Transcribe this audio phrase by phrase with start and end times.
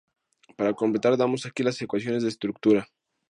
[0.57, 2.87] Para completar, damos aquí las ecuaciones de estructura.